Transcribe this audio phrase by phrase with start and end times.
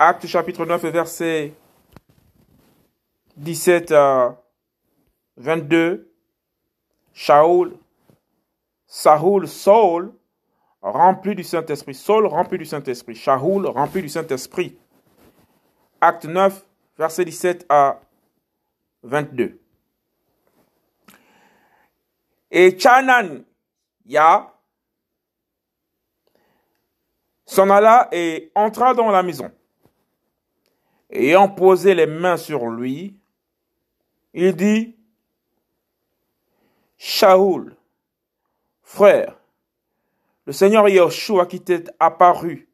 [0.00, 1.54] Acte chapitre 9, verset
[3.36, 4.40] 17 à
[5.36, 6.08] 22.
[7.12, 7.76] Shaoul,
[8.86, 10.12] Saoul, Saul,
[10.82, 11.96] rempli du Saint-Esprit.
[11.96, 13.16] Saul, rempli du Saint-Esprit.
[13.16, 14.78] Shaoul, rempli du Saint-Esprit.
[16.00, 16.64] Acte 9,
[16.96, 18.00] verset 17 à
[19.02, 19.60] 22.
[22.52, 23.42] Et Chanan,
[24.06, 24.54] Ya,
[27.44, 29.50] s'en alla et entra dans la maison.
[31.10, 33.18] Ayant posé les mains sur lui,
[34.34, 34.94] il dit,
[36.98, 37.76] Shaoul,
[38.82, 39.38] frère,
[40.46, 42.68] le Seigneur Yahushua qui t'est apparu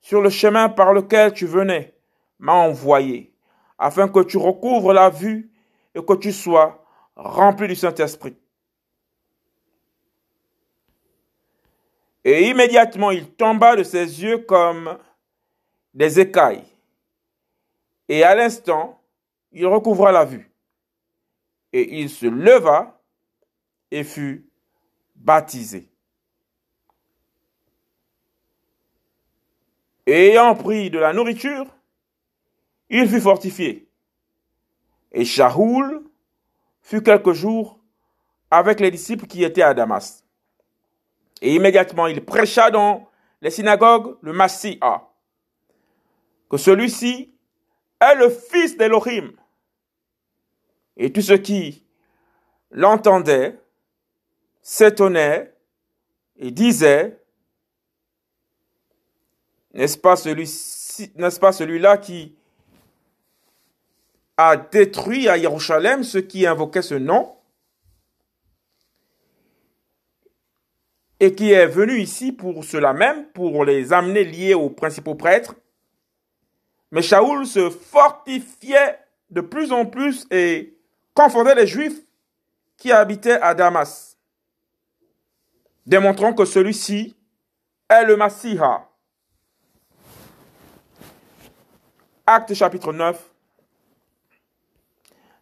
[0.00, 1.94] sur le chemin par lequel tu venais
[2.38, 3.32] m'a envoyé,
[3.78, 5.50] afin que tu recouvres la vue
[5.94, 6.84] et que tu sois
[7.16, 8.36] rempli du Saint-Esprit.
[12.24, 14.98] Et immédiatement il tomba de ses yeux comme
[15.92, 16.73] des écailles.
[18.08, 19.00] Et à l'instant,
[19.52, 20.50] il recouvra la vue.
[21.72, 23.00] Et il se leva
[23.90, 24.48] et fut
[25.14, 25.88] baptisé.
[30.06, 31.66] Ayant pris de la nourriture,
[32.90, 33.88] il fut fortifié.
[35.12, 36.04] Et Shaoul
[36.82, 37.80] fut quelques jours
[38.50, 40.24] avec les disciples qui étaient à Damas.
[41.40, 43.08] Et immédiatement, il prêcha dans
[43.40, 45.08] les synagogues le Massia,
[46.50, 47.33] que celui-ci
[48.12, 49.32] est le fils d'Elohim.
[50.96, 51.84] Et tous ceux qui
[52.70, 53.58] l'entendaient
[54.62, 55.52] s'étonnaient
[56.36, 57.18] et disaient,
[59.72, 60.44] n'est-ce pas celui
[61.16, 62.36] n'est-ce pas celui-là qui
[64.36, 67.36] a détruit à Jérusalem ceux qui invoquaient ce nom
[71.18, 75.54] et qui est venu ici pour cela même, pour les amener liés aux principaux prêtres?
[76.94, 80.78] Mais Shaoul se fortifiait de plus en plus et
[81.12, 82.00] confondait les Juifs
[82.76, 84.16] qui habitaient à Damas,
[85.84, 87.16] démontrant que celui-ci
[87.88, 88.88] est le Massiha.
[92.28, 93.20] Acte chapitre 9,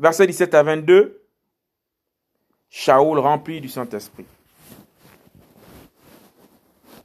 [0.00, 1.22] versets 17 à 22.
[2.68, 4.26] Shaoul rempli du Saint-Esprit.